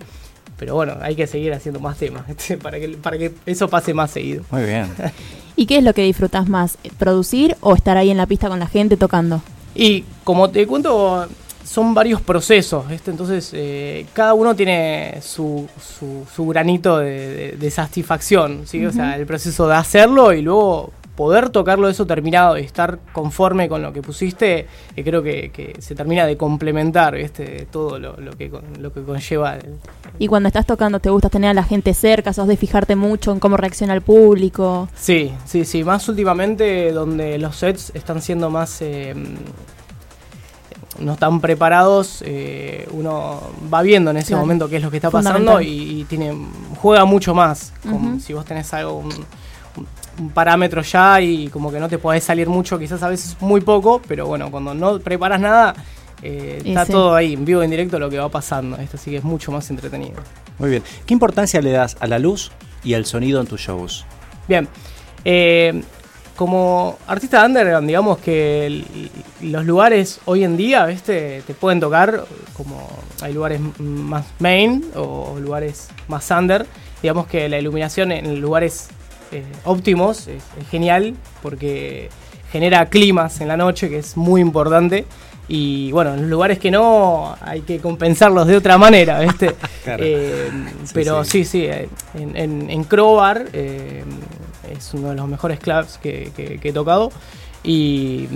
pero 0.61 0.75
bueno, 0.75 0.99
hay 1.01 1.17
que 1.17 1.27
seguir 1.27 1.55
haciendo 1.55 1.81
más 1.81 1.97
temas 1.97 2.25
para 2.63 2.79
que, 2.79 2.89
para 2.91 3.17
que 3.17 3.33
eso 3.47 3.67
pase 3.67 3.95
más 3.95 4.11
seguido. 4.11 4.45
Muy 4.51 4.63
bien. 4.65 4.87
¿Y 5.57 5.65
qué 5.65 5.79
es 5.79 5.85
lo 5.85 5.95
que 5.95 6.03
disfrutas 6.03 6.49
más? 6.49 6.77
¿Producir 6.99 7.57
o 7.63 7.75
estar 7.75 7.97
ahí 7.97 8.11
en 8.11 8.19
la 8.19 8.27
pista 8.27 8.49
con 8.49 8.61
la 8.61 8.67
gente 8.67 8.99
tocando? 8.99 9.43
Y 9.75 10.05
como 10.23 10.51
te 10.51 10.67
cuento, 10.67 11.27
son 11.65 11.95
varios 11.95 12.21
procesos, 12.21 12.85
entonces 13.07 13.51
eh, 13.55 14.05
cada 14.13 14.35
uno 14.35 14.55
tiene 14.55 15.19
su, 15.23 15.67
su, 15.81 16.47
granito 16.47 16.99
de, 16.99 17.71
satisfacción, 17.71 18.63
¿sí? 18.67 18.85
o 18.85 18.93
sea, 18.93 19.17
el 19.17 19.25
proceso 19.25 19.67
de 19.67 19.77
hacerlo 19.77 20.33
y 20.35 20.43
luego 20.43 20.93
poder 21.21 21.51
tocarlo 21.51 21.91
eso 21.91 22.07
terminado 22.07 22.57
y 22.57 22.63
estar 22.63 22.99
conforme 23.13 23.69
con 23.69 23.83
lo 23.83 23.93
que 23.93 24.01
pusiste, 24.01 24.67
eh, 24.97 25.05
creo 25.05 25.23
que, 25.23 25.77
se 25.79 25.95
termina 25.95 26.25
de 26.25 26.39
complementar 26.39 27.15
este 27.15 27.67
todo 27.71 27.99
lo, 27.99 28.17
que, 28.39 28.51
lo 28.79 28.91
que 28.91 29.03
conlleva. 29.03 29.59
Y 30.19 30.29
cuando 30.29 30.47
estás 30.47 30.65
tocando, 30.65 30.99
¿te 30.99 31.11
gusta 31.11 31.29
tener 31.29 31.51
a 31.51 31.53
la 31.53 31.63
gente 31.63 31.93
cerca? 31.93 32.33
¿Sos 32.33 32.49
de 32.49 32.57
fijarte 32.57 32.97
mucho 32.97 33.33
en 33.33 33.39
cómo 33.39 33.59
reacciona 33.59 33.93
el 33.93 34.01
público? 34.01 34.89
Sí, 34.95 35.31
sí, 35.45 35.67
sí. 35.67 35.85
Más 35.85 36.09
últimamente, 36.09 36.91
donde 36.91 37.37
los 37.37 37.55
sets 37.55 37.93
están 37.95 38.23
siendo 38.23 38.49
más. 38.49 38.81
Eh, 38.81 39.15
no 41.01 41.13
están 41.13 41.43
preparados, 41.43 42.23
eh, 42.27 42.89
uno 42.93 43.43
va 43.73 43.83
viendo 43.83 44.11
en 44.11 44.17
ese 44.17 44.35
momento 44.35 44.71
qué 44.71 44.77
es 44.77 44.83
lo 44.83 44.91
que 44.91 44.97
está 44.97 45.11
pasando 45.11 45.61
y, 45.61 46.07
tiene 46.09 46.35
juega 46.81 47.05
mucho 47.05 47.35
más. 47.35 47.75
Como 47.83 48.19
Si 48.21 48.33
vos 48.33 48.47
tenés 48.47 48.73
algo, 48.73 48.97
un 48.97 49.11
parámetro 50.35 50.83
ya 50.83 51.21
y 51.21 51.49
como 51.49 51.73
que 51.73 51.81
no 51.81 51.89
te 51.89 51.99
podés 51.99 52.25
salir 52.25 52.49
mucho, 52.49 52.79
quizás 52.79 53.03
a 53.03 53.09
veces 53.09 53.37
muy 53.41 53.61
poco, 53.61 54.03
pero 54.07 54.27
bueno, 54.27 54.51
cuando 54.51 54.75
no 54.75 54.99
preparas 55.01 55.41
nada, 55.41 55.75
eh, 56.23 56.61
está 56.65 56.85
todo 56.85 57.15
ahí, 57.15 57.35
en 57.35 57.45
vivo, 57.45 57.63
en 57.63 57.71
directo, 57.71 57.99
lo 57.99 58.11
que 58.11 58.19
va 58.19 58.29
pasando. 58.29 58.77
Esto 58.77 58.99
sí 58.99 59.11
que 59.11 59.19
es 59.19 59.25
mucho 59.25 59.53
más 59.53 59.71
entretenido. 59.71 60.17
Muy 60.59 60.71
bien. 60.71 60.83
¿Qué 61.07 61.15
importancia 61.15 61.61
le 61.63 61.71
das 61.71 61.97
a 62.01 62.07
la 62.07 62.19
luz 62.19 62.53
y 62.85 62.95
al 62.95 63.07
sonido 63.07 63.41
en 63.41 63.47
tus 63.47 63.61
shows? 63.61 64.05
Bien. 64.47 64.69
Eh, 65.25 65.83
como 66.37 66.99
artista 67.07 67.45
underground, 67.45 67.87
digamos 67.87 68.19
que 68.19 68.83
los 69.43 69.65
lugares 69.67 70.21
hoy 70.25 70.45
en 70.45 70.57
día, 70.57 70.87
¿viste? 70.87 71.43
Te 71.47 71.53
pueden 71.53 71.81
tocar, 71.81 72.25
como 72.55 72.89
hay 73.21 73.35
lugares 73.35 73.61
más 73.79 74.25
main 74.39 74.87
o 74.95 75.37
lugares 75.39 75.89
más 76.09 76.31
under. 76.31 76.67
Digamos 77.03 77.27
que 77.27 77.49
la 77.49 77.59
iluminación 77.59 78.13
en 78.13 78.41
lugares 78.41 78.89
eh, 79.33 79.45
óptimos 79.65 80.27
es, 80.27 80.43
genial 80.71 81.15
porque 81.43 82.11
genera 82.51 82.87
climas 82.87 83.41
en 83.41 83.49
la 83.49 83.57
noche, 83.57 83.89
que 83.89 83.99
es 83.99 84.17
muy 84.17 84.41
importante. 84.41 85.07
Y 85.49 85.91
bueno, 85.93 86.15
en 86.15 86.23
los 86.23 86.31
lugares 86.31 86.59
que 86.59 86.71
no, 86.71 87.37
hay 87.41 87.63
que 87.63 87.79
compensarlos 87.79 88.47
de 88.47 88.57
otra 88.57 88.79
manera, 88.79 89.21
¿viste? 89.21 89.55
Eh, 89.87 90.51
pero 90.93 91.25
sí, 91.25 91.45
sí, 91.45 91.65
eh, 91.65 91.89
en, 92.15 92.71
en, 92.71 92.85
Crowbar 92.85 93.47
es 93.53 94.95
uno 94.95 95.09
de 95.09 95.17
los 95.17 95.27
mejores 95.27 95.59
clubs 95.59 95.99
que, 95.99 96.61
he 96.63 96.73
tocado. 96.73 97.11
Y, 97.65 98.29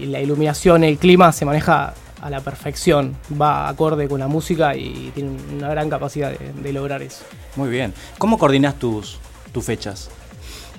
la 0.00 0.20
iluminación, 0.20 0.84
el 0.84 0.98
clima 0.98 1.32
se 1.32 1.44
maneja 1.44 1.94
a 2.20 2.30
la 2.30 2.40
perfección, 2.40 3.16
va 3.40 3.68
acorde 3.68 4.08
con 4.08 4.20
la 4.20 4.28
música 4.28 4.76
y 4.76 5.10
tiene 5.14 5.30
una 5.56 5.68
gran 5.70 5.88
capacidad 5.88 6.30
de, 6.30 6.52
de 6.52 6.72
lograr 6.72 7.02
eso. 7.02 7.24
Muy 7.56 7.70
bien. 7.70 7.92
¿Cómo 8.18 8.38
coordinas 8.38 8.78
tus, 8.78 9.18
tus 9.56 9.64
fechas? 9.64 10.10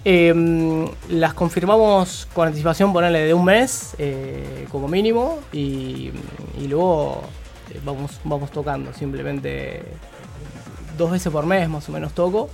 Em, 0.05 0.87
las 1.09 1.33
confirmamos 1.33 2.27
con 2.31 2.47
anticipación, 2.47 2.93
ponerle 2.93 3.21
de 3.21 3.33
un 3.33 3.43
mes 3.43 3.95
eh, 3.97 4.67
como 4.71 4.87
mínimo 4.87 5.39
y, 5.51 6.11
luego 6.69 7.23
eh, 7.71 7.81
vamos, 7.83 8.11
vamos 8.23 8.51
tocando 8.51 8.93
simplemente 8.93 9.81
dos 10.95 11.09
veces 11.09 11.33
por 11.33 11.47
mes 11.47 11.67
más 11.67 11.89
o 11.89 11.91
menos 11.91 12.13
toco. 12.13 12.51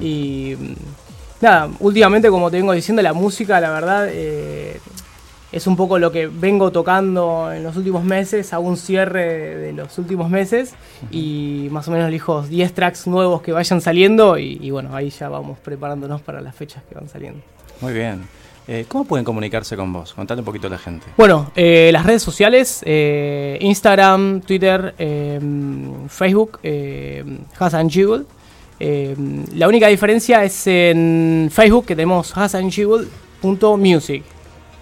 Y 0.00 0.56
mm, 0.58 0.74
nada, 1.42 1.68
últimamente 1.80 2.30
como 2.30 2.50
te 2.50 2.56
vengo 2.56 2.72
diciendo, 2.72 3.02
la 3.02 3.12
música 3.12 3.60
la 3.60 3.70
verdad 3.70 4.08
eh, 4.10 4.80
es 5.52 5.66
un 5.66 5.76
poco 5.76 5.98
lo 5.98 6.12
que 6.12 6.26
vengo 6.26 6.72
tocando 6.72 7.52
en 7.52 7.62
los 7.62 7.76
últimos 7.76 8.04
meses, 8.04 8.52
hago 8.52 8.66
un 8.66 8.76
cierre 8.76 9.56
de 9.56 9.72
los 9.72 9.96
últimos 9.98 10.28
meses 10.28 10.74
y 11.10 11.68
más 11.70 11.86
o 11.88 11.92
menos 11.92 12.08
elijo 12.08 12.42
10 12.42 12.74
tracks 12.74 13.06
nuevos 13.06 13.42
que 13.42 13.52
vayan 13.52 13.80
saliendo 13.80 14.38
y, 14.38 14.70
bueno, 14.70 14.94
ahí 14.94 15.10
ya 15.10 15.28
vamos 15.28 15.58
preparándonos 15.58 16.20
para 16.22 16.40
las 16.40 16.54
fechas 16.54 16.82
que 16.88 16.94
van 16.94 17.08
saliendo. 17.08 17.40
Muy 17.80 17.92
bien. 17.92 18.22
Eh, 18.68 18.84
¿Cómo 18.88 19.04
pueden 19.04 19.24
comunicarse 19.24 19.76
con 19.76 19.92
vos? 19.92 20.12
Contale 20.14 20.40
un 20.40 20.44
poquito 20.44 20.66
a 20.66 20.70
la 20.70 20.78
gente. 20.78 21.06
Bueno, 21.16 21.52
eh, 21.54 21.90
las 21.92 22.04
redes 22.04 22.22
sociales, 22.22 22.82
eh, 22.84 23.58
Instagram, 23.60 24.40
Twitter, 24.40 24.94
Facebook, 26.08 26.58
Hassan 27.58 27.88
Jewel. 27.88 28.26
la 29.54 29.68
única 29.68 29.86
diferencia 29.86 30.42
es 30.42 30.66
en 30.66 31.48
Facebook 31.52 31.86
que 31.86 31.94
tenemos 31.94 32.36
hassanjewel.music 32.36 34.24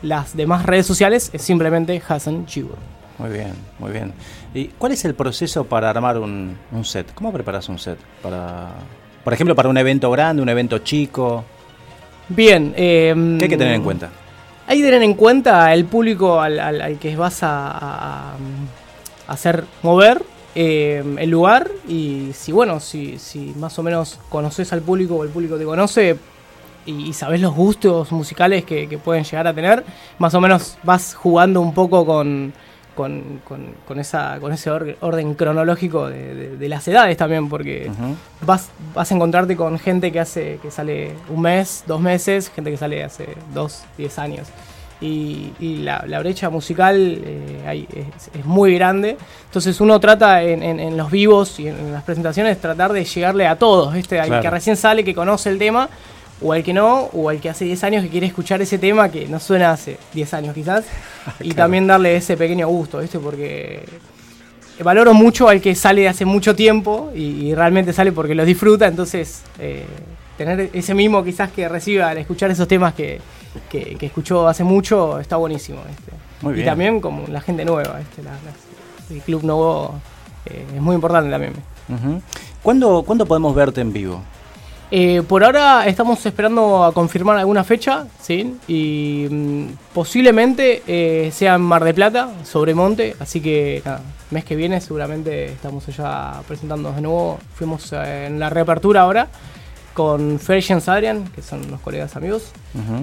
las 0.05 0.37
demás 0.37 0.67
redes 0.67 0.87
sociales 0.87 1.31
es 1.33 1.43
simplemente 1.43 2.01
Hassan 2.07 2.47
Jewel. 2.47 2.77
Muy 3.19 3.31
bien, 3.31 3.55
muy 3.79 3.91
bien. 3.91 4.13
¿Y 4.53 4.67
cuál 4.67 4.93
es 4.93 5.05
el 5.05 5.15
proceso 5.15 5.65
para 5.65 5.91
armar 5.91 6.19
un, 6.19 6.57
set? 6.83 7.13
¿Cómo 7.15 7.33
preparas 7.33 7.69
un 7.69 7.79
set? 7.79 7.99
Para, 8.23 8.71
por 9.23 9.33
ejemplo, 9.33 9.55
para 9.55 9.69
un 9.69 9.79
evento 9.79 10.11
grande, 10.11 10.43
un 10.43 10.49
evento 10.49 10.79
chico. 10.79 11.45
Bien. 12.29 12.75
Em, 12.77 13.39
¿Qué 13.39 13.45
hay 13.45 13.51
que 13.51 13.57
tener 13.57 13.75
en 13.75 13.83
cuenta? 13.83 14.11
Hay 14.67 14.79
que 14.79 14.85
tener 14.85 15.03
en 15.03 15.15
cuenta 15.15 15.73
el 15.73 15.85
público 15.85 16.41
al, 16.41 16.99
que 16.99 17.17
vas 17.17 17.41
a, 17.43 18.33
hacer 19.27 19.65
mover, 19.83 20.23
em, 20.55 21.19
el 21.19 21.31
lugar 21.31 21.71
y 21.89 22.31
si, 22.35 22.53
bueno, 22.53 22.81
si, 22.81 23.19
si 23.19 23.55
más 23.59 23.79
o 23.79 23.83
menos 23.83 24.19
conoces 24.29 24.73
al 24.73 24.83
público 24.83 25.17
o 25.17 25.25
el 25.25 25.31
público 25.31 25.57
te 25.57 25.65
conoce, 25.65 26.17
y, 26.87 27.13
sabes 27.13 27.41
los 27.41 27.55
gustos 27.55 28.13
musicales 28.13 28.65
que, 28.65 28.99
pueden 29.03 29.25
llegar 29.25 29.47
a 29.47 29.55
tener, 29.55 29.85
más 30.19 30.35
o 30.35 30.41
menos 30.41 30.77
vas 30.83 31.15
jugando 31.15 31.61
un 31.61 31.75
poco 31.75 32.05
con, 32.07 32.53
con, 32.95 33.99
esa, 33.99 34.39
con 34.41 34.53
ese 34.53 34.71
orden 34.71 35.35
cronológico 35.35 36.09
de, 36.09 36.69
las 36.69 36.87
edades 36.89 37.17
también, 37.17 37.49
porque 37.49 37.91
vas, 38.43 38.71
vas 38.95 39.11
a 39.11 39.15
encontrarte 39.15 39.57
con 39.57 39.79
gente 39.79 40.13
que 40.13 40.21
hace 40.21 40.59
que 40.63 40.71
sale 40.71 41.13
un 41.29 41.43
mes, 41.43 41.85
dos 41.87 42.01
meses, 42.01 42.51
gente 42.55 42.71
que 42.71 42.77
sale 42.77 43.03
hace 43.03 43.29
dos, 43.53 43.85
diez 43.97 44.19
años. 44.19 44.49
Y, 45.01 45.53
la, 45.83 46.19
brecha 46.21 46.49
musical 46.49 47.21
eh, 47.23 47.87
es, 48.33 48.45
muy 48.45 48.75
grande. 48.75 49.19
Entonces 49.47 49.79
uno 49.81 50.01
trata 50.01 50.43
en, 50.43 50.97
los 50.97 51.11
vivos 51.11 51.61
y 51.61 51.69
en, 51.69 51.93
las 51.93 52.05
presentaciones 52.05 52.59
tratar 52.59 52.93
de 52.93 53.05
llegarle 53.05 53.47
a 53.47 53.57
todos, 53.59 53.95
este 53.97 54.19
Al 54.19 54.41
que 54.41 54.51
recién 54.51 54.77
sale, 54.77 55.05
que 55.05 55.15
conoce 55.15 55.51
el 55.51 55.59
tema, 55.59 55.91
o 56.43 56.53
al 56.53 56.63
que 56.63 56.73
no, 56.73 57.09
o 57.13 57.29
al 57.29 57.41
que 57.41 57.49
hace 57.49 57.65
10 57.65 57.85
años 57.85 58.03
que 58.03 58.11
quiere 58.11 58.27
escuchar 58.27 58.61
ese 58.61 58.79
tema 58.79 59.11
que 59.11 59.27
no 59.29 59.41
suena 59.41 59.71
hace 59.71 59.99
10 60.13 60.35
años 60.35 60.55
quizás, 60.55 60.85
y 61.41 61.53
también 61.53 61.87
darle 61.87 62.17
ese 62.17 62.37
pequeño 62.37 62.69
gusto, 62.69 62.99
¿viste? 62.99 63.19
Porque 63.19 63.85
valoro 64.83 65.15
mucho 65.15 65.49
al 65.49 65.61
que 65.61 65.75
sale 65.75 66.09
hace 66.09 66.25
mucho 66.25 66.57
tiempo 66.57 67.13
y, 67.15 67.55
realmente 67.55 67.93
sale 67.93 68.13
porque 68.13 68.35
lo 68.35 68.45
disfruta, 68.45 68.87
entonces 68.87 69.43
eh, 69.59 69.87
tener 70.37 70.71
ese 70.73 70.95
mismo 70.95 71.23
quizás 71.23 71.53
que 71.53 71.69
reciba 71.69 72.09
al 72.09 72.19
escuchar 72.19 72.51
esos 72.51 72.67
temas 72.67 72.95
que, 72.95 73.21
escuchó 74.01 74.49
hace 74.49 74.65
mucho 74.65 75.21
está 75.21 75.37
buenísimo. 75.37 75.81
¿viste? 75.87 76.61
Y 76.61 76.65
también 76.65 77.01
como 77.01 77.27
la 77.29 77.41
gente 77.41 77.65
nueva, 77.65 77.99
¿viste? 77.99 78.23
el 79.11 79.21
club 79.23 79.45
nuevo 79.45 79.95
eh, 80.47 80.65
es 80.75 80.81
muy 80.81 80.97
importante 80.97 81.31
también. 81.31 81.53
¿Cuándo 82.63 83.27
podemos 83.27 83.55
verte 83.55 83.81
en 83.81 83.93
vivo? 83.93 84.23
Eh, 84.97 85.25
por 85.27 85.43
ahora 85.43 85.89
estamos 85.89 86.25
esperando 86.25 86.85
a 86.85 86.93
confirmar 86.93 87.37
alguna 87.37 87.65
fecha, 87.65 88.07
¿sí? 88.21 88.57
Y 88.69 89.27
mm, 89.29 89.67
posiblemente 89.93 90.85
eh, 90.87 91.33
sea 91.33 91.57
en 91.57 91.63
Mar 91.63 91.83
de 91.83 91.93
Plata, 91.93 92.31
sobre 92.45 92.77
Monte, 92.77 93.17
así 93.19 93.41
que 93.41 93.83
nada, 93.85 94.03
mes 94.31 94.45
que 94.45 94.55
viene 94.55 94.81
seguramente 94.81 95.47
estamos 95.47 95.89
allá 95.89 96.41
presentándonos 96.47 96.95
de 96.95 97.03
nuevo. 97.03 97.41
Fuimos 97.57 97.93
eh, 97.93 98.27
en 98.27 98.39
la 98.39 98.51
reapertura 98.51 99.01
ahora 99.01 99.27
con 99.95 100.39
Ferry 100.41 100.65
Adrian, 100.87 101.29
que 101.29 101.41
son 101.41 101.65
unos 101.67 101.81
colegas 101.81 102.17
amigos. 102.17 102.51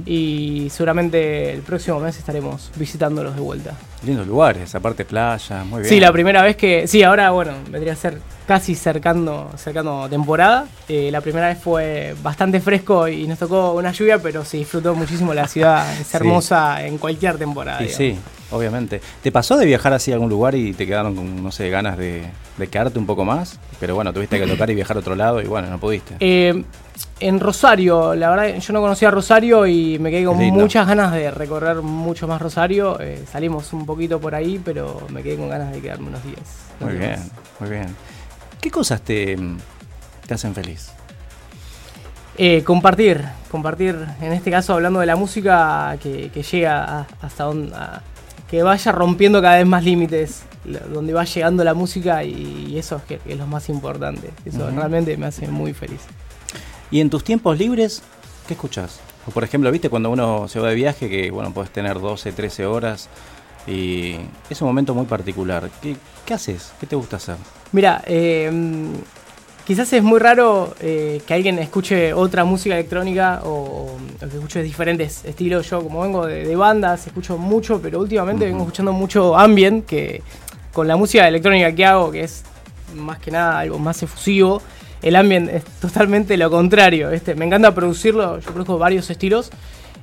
Y 0.06 0.68
seguramente 0.70 1.54
el 1.54 1.62
próximo 1.62 2.00
mes 2.00 2.18
estaremos 2.18 2.72
visitándolos 2.76 3.34
de 3.36 3.42
vuelta. 3.42 3.74
Lindos 4.06 4.28
lugares, 4.28 4.76
aparte 4.76 5.06
playa, 5.06 5.64
muy 5.64 5.82
bien. 5.82 5.90
Sí, 5.90 6.00
la 6.00 6.12
primera 6.12 6.44
vez 6.44 6.58
que. 6.58 6.88
Sí, 6.88 7.02
ahora, 7.04 7.32
bueno, 7.32 7.54
vendría 7.70 7.94
a 7.94 7.96
ser 7.96 8.20
casi 8.46 8.76
cercando, 8.76 9.50
cercando 9.56 10.10
temporada. 10.10 10.68
Eh, 10.90 11.10
la 11.10 11.22
primera 11.22 11.48
vez 11.48 11.58
fue 11.58 12.16
bastante 12.22 12.60
fresco 12.60 13.08
y 13.08 13.26
nos 13.28 13.40
tocó 13.40 13.72
una 13.72 13.94
lluvia, 13.94 14.20
pero 14.20 14.44
se 14.44 14.58
disfrutó 14.58 14.94
muchísimo 14.94 15.34
la 15.34 15.48
ciudad. 15.48 16.00
Es 16.00 16.14
hermosa 16.14 16.86
en 16.86 16.98
cualquier 16.98 17.38
temporada. 17.38 17.80
Sí, 17.80 17.90
sí, 17.90 18.20
obviamente. 18.52 19.02
¿Te 19.22 19.32
pasó 19.32 19.58
de 19.58 19.66
viajar 19.66 19.94
así 19.94 20.12
a 20.12 20.16
algún 20.16 20.30
lugar 20.30 20.56
y 20.56 20.74
te 20.74 20.86
quedaron 20.86 21.16
con, 21.16 21.44
no 21.44 21.52
sé, 21.52 21.70
ganas 21.70 21.98
de, 21.98 22.24
de 22.58 22.68
quedarte 22.68 23.00
un 23.00 23.06
poco 23.06 23.26
más? 23.26 23.60
Pero 23.80 23.96
bueno, 23.96 24.14
tuviste 24.14 24.40
que 24.40 24.48
tocar 24.48 24.70
y 24.70 24.76
viajar 24.76 24.98
a 24.98 25.00
otro 25.00 25.16
lado 25.16 25.42
y 25.42 25.46
bueno, 25.46 25.70
no 25.70 25.80
pudiste. 25.80 26.16
Eh, 26.20 26.64
en 27.20 27.40
Rosario, 27.40 28.14
la 28.16 28.30
verdad 28.30 28.60
yo 28.60 28.74
no 28.74 28.82
conocía 28.82 29.12
Rosario 29.12 29.66
y 29.66 29.98
me 30.00 30.12
quedé 30.12 30.26
con 30.26 30.38
muchas 30.38 30.88
ganas 30.88 31.12
de 31.14 31.32
recorrer 31.32 31.82
mucho 31.82 32.28
más 32.28 32.42
Rosario. 32.42 33.00
Eh, 33.00 33.24
salimos 33.32 33.74
un 33.74 33.86
poquito 33.86 34.20
por 34.20 34.36
ahí, 34.36 34.62
pero 34.64 35.02
me 35.10 35.24
quedé 35.24 35.38
con 35.38 35.50
ganas 35.50 35.72
de 35.72 35.82
quedarme 35.82 36.10
unos 36.10 36.24
días. 36.24 36.42
Muy 36.80 36.94
bien, 36.94 37.20
muy 37.60 37.70
bien. 37.70 37.88
¿Qué 38.60 38.70
cosas 38.70 39.02
te, 39.02 39.38
te 40.28 40.34
hacen 40.34 40.54
feliz? 40.54 40.92
Eh, 42.38 42.64
compartir, 42.64 43.24
compartir, 43.50 43.96
en 44.22 44.32
este 44.32 44.50
caso 44.50 44.74
hablando 44.74 45.00
de 45.00 45.06
la 45.06 45.16
música 45.16 45.98
que, 46.02 46.30
llega 46.30 47.06
hasta 47.22 47.44
donde, 47.44 47.76
que 48.52 48.64
vaya 48.64 48.92
rompiendo 48.92 49.42
cada 49.42 49.56
vez 49.56 49.66
más 49.66 49.82
límites, 49.82 50.44
donde 50.94 51.14
va 51.14 51.24
llegando 51.24 51.64
la 51.64 51.74
música 51.74 52.22
y, 52.26 52.78
eso 52.78 52.98
es, 52.98 53.04
que, 53.04 53.22
es 53.26 53.38
lo 53.38 53.48
más 53.48 53.70
importante. 53.70 54.30
Eso 54.44 54.70
realmente 54.70 55.16
me 55.16 55.28
hace 55.28 55.48
muy 55.48 55.74
feliz. 55.74 56.02
¿Y 56.92 57.00
en 57.00 57.10
tus 57.10 57.24
tiempos 57.24 57.58
libres, 57.58 58.04
qué 58.46 58.54
escuchas? 58.56 59.00
O 59.26 59.32
por 59.32 59.46
ejemplo, 59.46 59.72
¿viste 59.72 59.90
cuando 59.90 60.10
uno 60.10 60.50
se 60.50 60.60
va 60.60 60.68
de 60.68 60.76
viaje 60.76 61.10
que, 61.10 61.32
bueno, 61.32 61.54
puedes 61.54 61.72
tener 61.72 62.02
12, 62.02 62.34
13 62.34 62.66
horas 62.66 63.08
y 63.68 64.18
es 64.50 64.62
un 64.62 64.68
momento 64.68 64.94
muy 64.94 65.06
particular? 65.06 65.70
¿Qué, 65.82 65.96
haces? 66.34 66.74
¿Qué 66.78 66.86
te 66.86 66.98
gusta 66.98 67.16
hacer? 67.16 67.38
Mira, 67.72 68.04
em, 68.06 68.92
quizás 69.72 69.94
es 69.94 70.04
muy 70.04 70.20
raro 70.20 70.76
eh, 70.82 71.22
que 71.26 71.34
alguien 71.34 71.58
escuche 71.58 72.14
otra 72.14 72.44
música 72.44 72.76
electrónica 72.76 73.40
o, 73.46 73.96
que 74.20 74.26
escuche 74.26 74.62
diferentes 74.62 75.24
estilos. 75.24 75.70
Yo, 75.70 75.82
como 75.82 76.02
vengo 76.02 76.26
de, 76.26 76.54
bandas, 76.58 77.08
escucho 77.08 77.38
mucho, 77.38 77.82
pero 77.82 78.02
últimamente 78.02 78.44
vengo 78.44 78.64
escuchando 78.64 78.92
mucho 78.92 79.38
ambient, 79.38 79.86
que 79.86 80.24
con 80.74 80.90
la 80.90 80.98
música 80.98 81.26
electrónica 81.26 81.74
que 81.74 81.86
hago, 81.86 82.12
que 82.12 82.26
es 82.26 82.44
más 82.98 83.20
que 83.20 83.32
nada 83.32 83.60
algo 83.60 83.80
más 83.80 84.04
efusivo, 84.04 84.62
el 85.02 85.16
ambiente 85.16 85.56
es 85.56 85.64
totalmente 85.80 86.36
lo 86.36 86.52
contrario. 86.52 87.10
Este, 87.10 87.34
me 87.34 87.46
encanta 87.46 87.74
producirlo, 87.74 88.42
yo 88.42 88.52
produzco 88.52 88.78
varios 88.78 89.10
estilos 89.10 89.52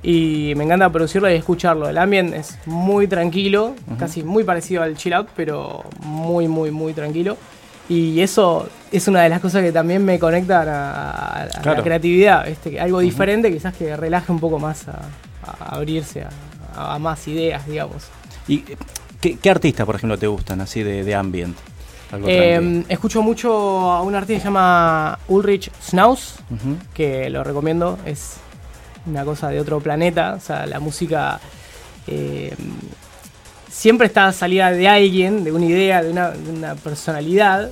y 0.02 0.54
me 0.56 0.64
encanta 0.64 0.90
producirlo 0.90 1.30
y 1.30 1.34
escucharlo. 1.34 1.90
El 1.90 1.98
ambiente 1.98 2.38
es 2.38 2.56
muy 2.64 3.06
tranquilo, 3.06 3.74
casi 3.98 4.22
muy 4.22 4.44
parecido 4.44 4.82
al 4.82 4.96
chill 4.96 5.12
out, 5.12 5.28
pero 5.36 5.84
muy, 6.00 6.48
muy, 6.48 6.70
muy 6.70 6.94
tranquilo. 6.94 7.36
Y 7.88 8.20
eso 8.20 8.68
es 8.92 9.08
una 9.08 9.22
de 9.22 9.30
las 9.30 9.40
cosas 9.40 9.62
que 9.62 9.72
también 9.72 10.04
me 10.04 10.18
conectan 10.18 10.68
a, 10.68 11.48
la 11.64 11.82
creatividad, 11.82 12.46
este, 12.46 12.78
algo 12.78 13.00
diferente, 13.00 13.50
quizás 13.50 13.74
que 13.74 13.96
relaje 13.96 14.30
un 14.30 14.40
poco 14.40 14.58
más 14.58 14.86
a, 14.88 15.00
abrirse 15.58 16.26
a, 16.74 16.98
más 16.98 17.26
ideas, 17.28 17.66
digamos. 17.66 18.04
¿Y 18.46 18.64
qué, 19.20 19.50
artistas, 19.50 19.86
por 19.86 19.96
ejemplo, 19.96 20.18
te 20.18 20.26
gustan 20.26 20.60
así 20.60 20.82
de, 20.82 21.02
de 21.02 21.14
ambient? 21.14 21.56
Eh, 22.26 22.84
escucho 22.88 23.22
mucho 23.22 23.52
a 23.90 24.02
un 24.02 24.14
artista 24.14 24.34
que 24.34 24.40
se 24.40 24.44
llama 24.46 25.18
Ulrich 25.28 25.70
Schnauz, 25.82 26.36
que 26.94 27.28
lo 27.28 27.44
recomiendo, 27.44 27.98
es 28.06 28.36
una 29.06 29.24
cosa 29.24 29.48
de 29.48 29.60
otro 29.60 29.80
planeta, 29.80 30.34
o 30.34 30.40
sea, 30.40 30.66
la 30.66 30.80
música 30.80 31.38
eh, 32.06 32.54
siempre 33.78 34.08
está 34.08 34.32
salida 34.32 34.72
de 34.72 34.88
alguien, 34.88 35.44
de 35.44 35.52
una 35.52 35.66
idea, 35.66 36.02
de 36.02 36.10
una, 36.10 36.74
personalidad, 36.82 37.70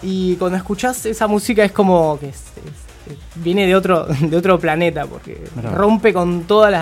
y 0.00 0.36
cuando 0.36 0.56
escuchas 0.56 1.04
esa 1.06 1.26
música 1.26 1.64
es 1.64 1.72
como 1.72 2.18
que 2.20 2.30
viene 3.34 3.66
de 3.66 3.74
otro, 3.74 4.06
de 4.20 4.36
otro 4.36 4.60
planeta, 4.60 5.06
porque 5.06 5.42
rompe 5.74 6.12
con 6.12 6.44
todos 6.44 6.72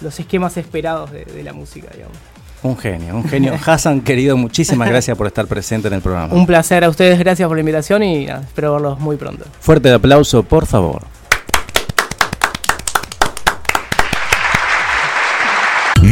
los 0.00 0.20
esquemas 0.20 0.56
esperados 0.56 1.10
de, 1.10 1.24
de 1.24 1.42
la 1.42 1.52
música, 1.52 1.88
digamos. 1.92 2.16
Un 2.62 2.76
genio, 2.76 3.16
un 3.16 3.24
genio. 3.24 3.54
Hassan, 3.66 4.02
querido, 4.02 4.36
muchísimas 4.36 4.88
gracias 4.88 5.16
por 5.16 5.26
estar 5.26 5.48
presente 5.48 5.88
en 5.88 5.94
el 5.94 6.00
programa. 6.00 6.32
Un 6.32 6.46
placer 6.46 6.84
a 6.84 6.88
ustedes, 6.88 7.18
gracias 7.18 7.48
por 7.48 7.56
la 7.56 7.60
invitación 7.60 8.04
y 8.04 8.26
espero 8.26 8.74
verlos 8.74 9.00
muy 9.00 9.16
pronto. 9.16 9.46
Fuerte 9.58 9.90
aplauso, 9.90 10.44
por 10.44 10.66
favor. 10.66 11.02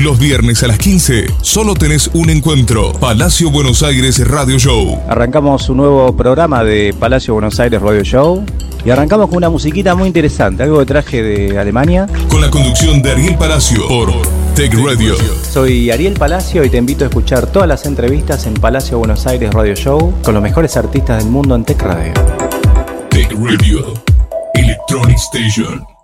Los 0.02 0.20
viernes 0.20 0.62
a 0.62 0.68
las 0.68 0.78
15 0.78 1.26
solo 1.40 1.74
tenés 1.74 2.08
un 2.14 2.30
encuentro. 2.30 2.92
Palacio 2.92 3.50
Buenos 3.50 3.82
Aires 3.82 4.24
Radio 4.28 4.56
Show. 4.56 4.96
Arrancamos 5.08 5.68
un 5.70 5.78
nuevo 5.78 6.16
programa 6.16 6.62
de 6.62 6.94
Palacio 6.96 7.34
Buenos 7.34 7.58
Aires 7.58 7.82
Radio 7.82 8.04
Show. 8.04 8.44
Y 8.84 8.90
arrancamos 8.90 9.26
con 9.26 9.38
una 9.38 9.50
musiquita 9.50 9.96
muy 9.96 10.06
interesante, 10.06 10.62
algo 10.62 10.78
que 10.78 10.86
traje 10.86 11.20
de 11.24 11.58
Alemania. 11.58 12.06
Con 12.28 12.40
la 12.40 12.48
conducción 12.48 13.02
de 13.02 13.10
Ariel 13.10 13.36
Palacio 13.36 13.88
por 13.88 14.12
Tech 14.54 14.72
Radio. 14.74 15.16
Soy 15.42 15.90
Ariel 15.90 16.14
Palacio 16.14 16.62
y 16.62 16.70
te 16.70 16.76
invito 16.76 17.04
a 17.04 17.08
escuchar 17.08 17.48
todas 17.48 17.66
las 17.66 17.84
entrevistas 17.84 18.46
en 18.46 18.54
Palacio 18.54 18.98
Buenos 18.98 19.26
Aires 19.26 19.52
Radio 19.52 19.74
Show 19.74 20.14
con 20.22 20.32
los 20.32 20.42
mejores 20.42 20.76
artistas 20.76 21.24
del 21.24 21.32
mundo 21.32 21.56
en 21.56 21.64
Tech 21.64 21.82
Radio. 21.82 22.12
Tech 23.10 23.32
Radio, 23.32 23.94
Electronic 24.54 25.16
Station. 25.16 25.97